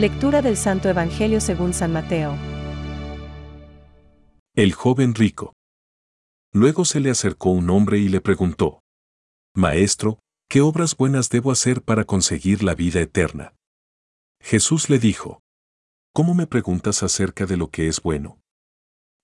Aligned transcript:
Lectura 0.00 0.40
del 0.40 0.56
Santo 0.56 0.88
Evangelio 0.88 1.42
según 1.42 1.74
San 1.74 1.92
Mateo. 1.92 2.34
El 4.54 4.72
joven 4.72 5.14
rico. 5.14 5.52
Luego 6.54 6.86
se 6.86 7.00
le 7.00 7.10
acercó 7.10 7.50
un 7.50 7.68
hombre 7.68 7.98
y 7.98 8.08
le 8.08 8.22
preguntó, 8.22 8.80
Maestro, 9.54 10.18
¿qué 10.48 10.62
obras 10.62 10.96
buenas 10.96 11.28
debo 11.28 11.52
hacer 11.52 11.82
para 11.82 12.04
conseguir 12.04 12.62
la 12.62 12.74
vida 12.74 13.02
eterna? 13.02 13.52
Jesús 14.40 14.88
le 14.88 14.98
dijo, 14.98 15.42
¿Cómo 16.14 16.32
me 16.32 16.46
preguntas 16.46 17.02
acerca 17.02 17.44
de 17.44 17.58
lo 17.58 17.68
que 17.68 17.86
es 17.86 18.00
bueno? 18.00 18.40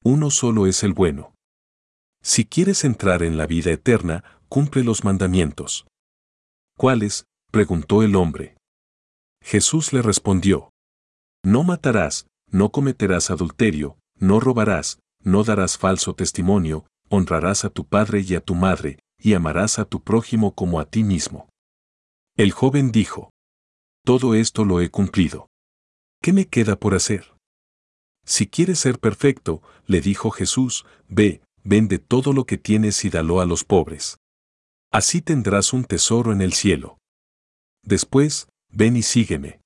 Uno 0.04 0.30
solo 0.30 0.66
es 0.66 0.82
el 0.82 0.93
bueno. 0.93 1.34
Si 2.23 2.45
quieres 2.45 2.84
entrar 2.84 3.23
en 3.23 3.38
la 3.38 3.46
vida 3.46 3.70
eterna, 3.70 4.43
cumple 4.51 4.84
los 4.84 5.04
mandamientos. 5.04 5.87
¿Cuáles? 6.77 7.24
preguntó 7.51 8.02
el 8.02 8.15
hombre. 8.15 8.55
Jesús 9.46 9.92
le 9.92 10.02
respondió, 10.02 10.73
No 11.45 11.62
matarás, 11.62 12.27
no 12.50 12.73
cometerás 12.73 13.30
adulterio, 13.30 13.96
no 14.18 14.41
robarás, 14.41 14.98
no 15.23 15.45
darás 15.45 15.78
falso 15.78 16.16
testimonio, 16.16 16.84
honrarás 17.10 17.64
a 17.64 17.70
tu 17.70 17.87
padre 17.87 18.24
y 18.27 18.34
a 18.34 18.40
tu 18.40 18.56
madre, 18.56 18.98
y 19.20 19.34
amarás 19.34 19.78
a 19.78 19.84
tu 19.84 20.02
prójimo 20.02 20.56
como 20.56 20.80
a 20.80 20.87
ti 20.87 21.04
mismo. 21.04 21.48
El 22.37 22.51
joven 22.51 22.90
dijo, 22.90 23.30
Todo 24.04 24.34
esto 24.34 24.64
lo 24.64 24.80
he 24.80 24.90
cumplido. 24.90 25.46
¿Qué 26.20 26.32
me 26.32 26.48
queda 26.48 26.74
por 26.74 26.96
hacer? 26.96 27.37
Si 28.24 28.48
quieres 28.48 28.80
ser 28.80 28.98
perfecto, 28.98 29.62
le 29.87 30.01
dijo 30.01 30.32
Jesús, 30.32 30.87
ve, 31.06 31.40
vende 31.62 32.01
todo 32.01 32.32
lo 32.32 32.46
que 32.46 32.59
tienes 32.59 33.04
y 33.04 33.10
dalo 33.10 33.40
a 33.40 33.46
los 33.46 33.62
pobres. 33.62 34.18
Así 34.90 35.23
tendrás 35.23 35.73
un 35.73 35.84
tesoro 35.84 36.32
en 36.32 36.40
el 36.40 36.52
cielo. 36.52 36.99
Después, 37.84 38.49
ven 38.70 38.96
y 38.96 39.02
sígueme. 39.02 39.60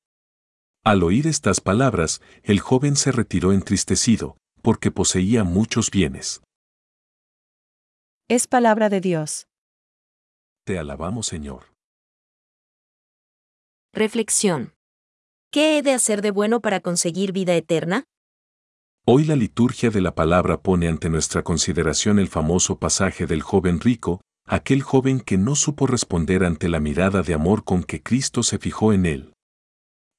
Al 0.85 1.03
oír 1.03 1.27
estas 1.27 1.61
palabras, 1.61 2.21
el 2.43 2.61
joven 2.61 2.97
se 2.97 3.13
retiró 3.13 3.53
entristecido, 3.53 4.37
porque 4.63 4.91
poseía 4.91 5.45
muchos 5.45 5.91
bienes. 5.91 6.43
Es 8.29 8.47
palabra 8.47 8.89
de 8.89 9.01
Dios. 9.01 9.47
Te 10.65 10.79
alabamos, 10.79 11.27
Señor. 11.27 11.75
Reflexión. 13.93 14.73
¿Qué 15.51 15.79
he 15.79 15.83
de 15.83 15.93
hacer 15.93 16.23
de 16.23 16.31
bueno 16.31 16.61
para 16.61 16.81
conseguir 16.81 17.33
vida 17.33 17.57
eterna? 17.57 18.05
Hoy 19.05 19.25
la 19.25 19.35
liturgia 19.35 19.91
de 19.91 20.01
la 20.01 20.15
palabra 20.15 20.63
pone 20.63 20.87
ante 20.87 21.09
nuestra 21.09 21.43
consideración 21.43 22.21
el 22.21 22.29
famoso 22.29 22.79
pasaje 22.79 23.27
del 23.27 23.43
joven 23.43 23.81
rico, 23.81 24.21
aquel 24.51 24.83
joven 24.83 25.21
que 25.21 25.39
no 25.39 25.55
supo 25.55 25.87
responder 25.87 26.43
ante 26.43 26.69
la 26.69 26.81
mirada 26.81 27.23
de 27.23 27.35
amor 27.35 27.63
con 27.63 27.85
que 27.85 28.03
Cristo 28.03 28.43
se 28.43 28.59
fijó 28.59 28.93
en 28.93 29.07
él. 29.07 29.33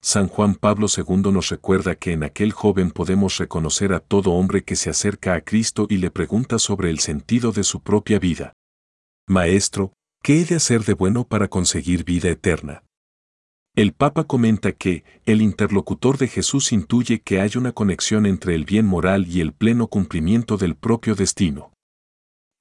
San 0.01 0.29
Juan 0.29 0.55
Pablo 0.55 0.87
II 0.87 1.33
nos 1.33 1.49
recuerda 1.49 1.95
que 1.95 2.13
en 2.13 2.23
aquel 2.23 2.53
joven 2.53 2.91
podemos 2.91 3.37
reconocer 3.37 3.91
a 3.91 3.99
todo 3.99 4.31
hombre 4.31 4.63
que 4.63 4.77
se 4.77 4.89
acerca 4.89 5.35
a 5.35 5.41
Cristo 5.41 5.85
y 5.89 5.97
le 5.97 6.11
pregunta 6.11 6.59
sobre 6.59 6.89
el 6.89 6.99
sentido 6.99 7.51
de 7.51 7.65
su 7.65 7.81
propia 7.81 8.19
vida. 8.19 8.53
Maestro, 9.27 9.91
¿qué 10.23 10.39
he 10.39 10.45
de 10.45 10.55
hacer 10.55 10.85
de 10.85 10.93
bueno 10.93 11.25
para 11.25 11.49
conseguir 11.49 12.05
vida 12.05 12.29
eterna? 12.29 12.83
El 13.75 13.91
Papa 13.91 14.23
comenta 14.23 14.71
que 14.71 15.03
el 15.25 15.41
interlocutor 15.41 16.17
de 16.17 16.29
Jesús 16.29 16.71
intuye 16.71 17.19
que 17.19 17.41
hay 17.41 17.51
una 17.57 17.73
conexión 17.73 18.25
entre 18.25 18.55
el 18.55 18.63
bien 18.63 18.85
moral 18.85 19.27
y 19.27 19.41
el 19.41 19.51
pleno 19.51 19.87
cumplimiento 19.87 20.55
del 20.55 20.75
propio 20.75 21.15
destino. 21.15 21.70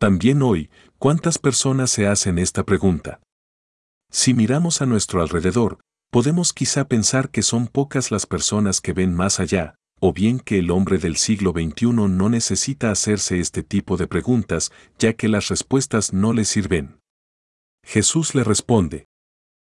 También 0.00 0.40
hoy, 0.40 0.70
¿cuántas 0.98 1.36
personas 1.36 1.90
se 1.90 2.06
hacen 2.06 2.38
esta 2.38 2.64
pregunta? 2.64 3.20
Si 4.10 4.32
miramos 4.32 4.80
a 4.80 4.86
nuestro 4.86 5.20
alrededor, 5.20 5.78
podemos 6.10 6.54
quizá 6.54 6.88
pensar 6.88 7.28
que 7.28 7.42
son 7.42 7.66
pocas 7.66 8.10
las 8.10 8.24
personas 8.24 8.80
que 8.80 8.94
ven 8.94 9.14
más 9.14 9.40
allá, 9.40 9.74
o 10.00 10.14
bien 10.14 10.40
que 10.40 10.58
el 10.58 10.70
hombre 10.70 10.96
del 10.96 11.18
siglo 11.18 11.52
XXI 11.52 11.92
no 11.92 12.30
necesita 12.30 12.90
hacerse 12.90 13.40
este 13.40 13.62
tipo 13.62 13.98
de 13.98 14.06
preguntas, 14.06 14.72
ya 14.98 15.12
que 15.12 15.28
las 15.28 15.48
respuestas 15.48 16.14
no 16.14 16.32
le 16.32 16.46
sirven. 16.46 16.98
Jesús 17.84 18.34
le 18.34 18.42
responde, 18.42 19.04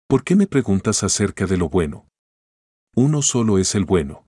¿Por 0.06 0.22
qué 0.22 0.36
me 0.36 0.46
preguntas 0.46 1.02
acerca 1.02 1.46
de 1.46 1.56
lo 1.56 1.68
bueno? 1.68 2.06
Uno 2.94 3.22
solo 3.22 3.58
es 3.58 3.74
el 3.74 3.84
bueno. 3.84 4.26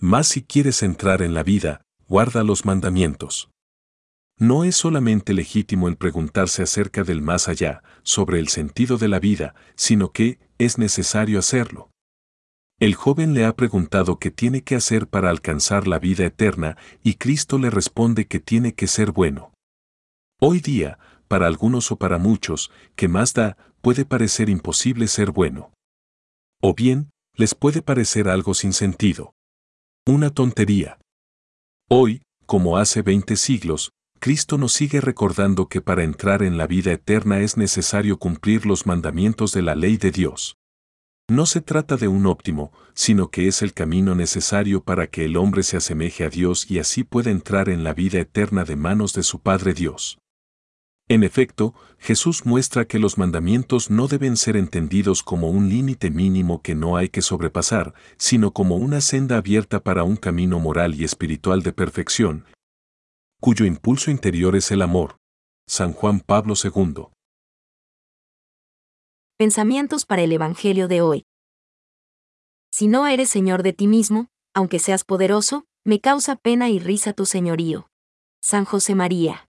Más 0.00 0.28
si 0.28 0.44
quieres 0.44 0.84
entrar 0.84 1.22
en 1.22 1.34
la 1.34 1.42
vida, 1.42 1.82
guarda 2.06 2.44
los 2.44 2.64
mandamientos. 2.64 3.50
No 4.38 4.62
es 4.62 4.76
solamente 4.76 5.34
legítimo 5.34 5.88
el 5.88 5.96
preguntarse 5.96 6.62
acerca 6.62 7.02
del 7.02 7.22
más 7.22 7.48
allá, 7.48 7.82
sobre 8.04 8.38
el 8.38 8.48
sentido 8.48 8.96
de 8.96 9.08
la 9.08 9.18
vida, 9.18 9.54
sino 9.74 10.12
que 10.12 10.38
es 10.58 10.78
necesario 10.78 11.40
hacerlo. 11.40 11.90
El 12.78 12.94
joven 12.94 13.34
le 13.34 13.44
ha 13.44 13.56
preguntado 13.56 14.20
qué 14.20 14.30
tiene 14.30 14.62
que 14.62 14.76
hacer 14.76 15.08
para 15.08 15.30
alcanzar 15.30 15.88
la 15.88 15.98
vida 15.98 16.24
eterna 16.24 16.76
y 17.02 17.14
Cristo 17.14 17.58
le 17.58 17.70
responde 17.70 18.28
que 18.28 18.38
tiene 18.38 18.74
que 18.74 18.86
ser 18.86 19.10
bueno. 19.10 19.52
Hoy 20.40 20.60
día, 20.60 21.00
para 21.26 21.48
algunos 21.48 21.90
o 21.90 21.96
para 21.96 22.18
muchos, 22.18 22.70
que 22.94 23.08
más 23.08 23.34
da, 23.34 23.56
puede 23.80 24.04
parecer 24.04 24.48
imposible 24.48 25.08
ser 25.08 25.32
bueno. 25.32 25.72
O 26.62 26.74
bien, 26.74 27.10
les 27.34 27.56
puede 27.56 27.82
parecer 27.82 28.28
algo 28.28 28.54
sin 28.54 28.72
sentido. 28.72 29.34
Una 30.06 30.30
tontería. 30.30 30.98
Hoy, 31.88 32.22
como 32.46 32.78
hace 32.78 33.02
20 33.02 33.34
siglos, 33.34 33.90
Cristo 34.18 34.58
nos 34.58 34.72
sigue 34.72 35.00
recordando 35.00 35.68
que 35.68 35.80
para 35.80 36.02
entrar 36.02 36.42
en 36.42 36.58
la 36.58 36.66
vida 36.66 36.92
eterna 36.92 37.40
es 37.40 37.56
necesario 37.56 38.18
cumplir 38.18 38.66
los 38.66 38.86
mandamientos 38.86 39.52
de 39.52 39.62
la 39.62 39.74
ley 39.74 39.96
de 39.96 40.10
Dios. 40.10 40.56
No 41.30 41.46
se 41.46 41.60
trata 41.60 41.96
de 41.96 42.08
un 42.08 42.26
óptimo, 42.26 42.72
sino 42.94 43.30
que 43.30 43.48
es 43.48 43.62
el 43.62 43.74
camino 43.74 44.14
necesario 44.14 44.82
para 44.82 45.08
que 45.08 45.26
el 45.26 45.36
hombre 45.36 45.62
se 45.62 45.76
asemeje 45.76 46.24
a 46.24 46.30
Dios 46.30 46.70
y 46.70 46.78
así 46.78 47.04
pueda 47.04 47.30
entrar 47.30 47.68
en 47.68 47.84
la 47.84 47.92
vida 47.94 48.18
eterna 48.18 48.64
de 48.64 48.76
manos 48.76 49.12
de 49.12 49.22
su 49.22 49.40
Padre 49.40 49.74
Dios. 49.74 50.18
En 51.10 51.22
efecto, 51.22 51.74
Jesús 51.98 52.44
muestra 52.44 52.86
que 52.86 52.98
los 52.98 53.18
mandamientos 53.18 53.90
no 53.90 54.08
deben 54.08 54.36
ser 54.36 54.56
entendidos 54.56 55.22
como 55.22 55.48
un 55.48 55.68
límite 55.68 56.10
mínimo 56.10 56.60
que 56.60 56.74
no 56.74 56.96
hay 56.96 57.08
que 57.08 57.22
sobrepasar, 57.22 57.94
sino 58.16 58.52
como 58.52 58.76
una 58.76 59.00
senda 59.00 59.38
abierta 59.38 59.82
para 59.82 60.02
un 60.02 60.16
camino 60.16 60.58
moral 60.58 60.94
y 60.94 61.04
espiritual 61.04 61.62
de 61.62 61.72
perfección, 61.72 62.44
cuyo 63.40 63.64
impulso 63.64 64.10
interior 64.10 64.56
es 64.56 64.70
el 64.72 64.82
amor. 64.82 65.16
San 65.68 65.92
Juan 65.92 66.20
Pablo 66.20 66.54
II. 66.62 67.06
Pensamientos 69.36 70.06
para 70.06 70.22
el 70.22 70.32
Evangelio 70.32 70.88
de 70.88 71.02
hoy. 71.02 71.24
Si 72.72 72.88
no 72.88 73.06
eres 73.06 73.28
señor 73.28 73.62
de 73.62 73.72
ti 73.72 73.86
mismo, 73.86 74.26
aunque 74.54 74.80
seas 74.80 75.04
poderoso, 75.04 75.66
me 75.84 76.00
causa 76.00 76.34
pena 76.36 76.68
y 76.68 76.80
risa 76.80 77.12
tu 77.12 77.26
señorío. 77.26 77.88
San 78.42 78.64
José 78.64 78.94
María. 78.94 79.48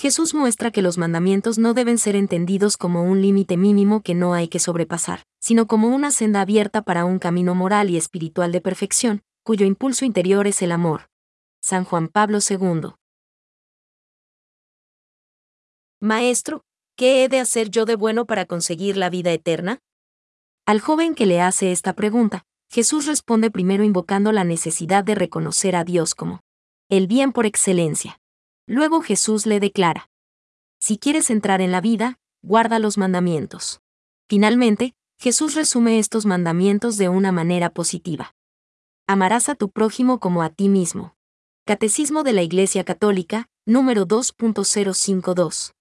Jesús 0.00 0.32
muestra 0.32 0.70
que 0.70 0.80
los 0.80 0.96
mandamientos 0.96 1.58
no 1.58 1.74
deben 1.74 1.98
ser 1.98 2.16
entendidos 2.16 2.76
como 2.76 3.02
un 3.02 3.20
límite 3.20 3.56
mínimo 3.56 4.00
que 4.00 4.14
no 4.14 4.32
hay 4.32 4.48
que 4.48 4.60
sobrepasar, 4.60 5.24
sino 5.40 5.66
como 5.66 5.88
una 5.88 6.12
senda 6.12 6.40
abierta 6.40 6.82
para 6.82 7.04
un 7.04 7.18
camino 7.18 7.54
moral 7.54 7.90
y 7.90 7.96
espiritual 7.96 8.52
de 8.52 8.60
perfección, 8.60 9.22
cuyo 9.48 9.64
impulso 9.64 10.04
interior 10.04 10.46
es 10.46 10.60
el 10.60 10.72
amor. 10.72 11.08
San 11.62 11.86
Juan 11.86 12.08
Pablo 12.08 12.40
II. 12.46 12.90
Maestro, 16.00 16.66
¿qué 16.98 17.24
he 17.24 17.30
de 17.30 17.40
hacer 17.40 17.70
yo 17.70 17.86
de 17.86 17.96
bueno 17.96 18.26
para 18.26 18.44
conseguir 18.44 18.98
la 18.98 19.08
vida 19.08 19.32
eterna? 19.32 19.78
Al 20.66 20.82
joven 20.82 21.14
que 21.14 21.24
le 21.24 21.40
hace 21.40 21.72
esta 21.72 21.94
pregunta, 21.94 22.44
Jesús 22.70 23.06
responde 23.06 23.50
primero 23.50 23.84
invocando 23.84 24.32
la 24.32 24.44
necesidad 24.44 25.02
de 25.02 25.14
reconocer 25.14 25.76
a 25.76 25.84
Dios 25.84 26.14
como 26.14 26.42
el 26.90 27.06
bien 27.06 27.32
por 27.32 27.46
excelencia. 27.46 28.20
Luego 28.66 29.00
Jesús 29.00 29.46
le 29.46 29.60
declara, 29.60 30.10
Si 30.78 30.98
quieres 30.98 31.30
entrar 31.30 31.62
en 31.62 31.72
la 31.72 31.80
vida, 31.80 32.18
guarda 32.42 32.78
los 32.78 32.98
mandamientos. 32.98 33.80
Finalmente, 34.28 34.92
Jesús 35.18 35.54
resume 35.54 35.98
estos 35.98 36.26
mandamientos 36.26 36.98
de 36.98 37.08
una 37.08 37.32
manera 37.32 37.70
positiva. 37.70 38.34
Amarás 39.10 39.48
a 39.48 39.54
tu 39.54 39.70
prójimo 39.70 40.20
como 40.20 40.42
a 40.42 40.50
ti 40.50 40.68
mismo. 40.68 41.16
Catecismo 41.64 42.24
de 42.24 42.34
la 42.34 42.42
Iglesia 42.42 42.84
Católica, 42.84 43.48
número 43.64 44.06
2.052. 44.06 45.72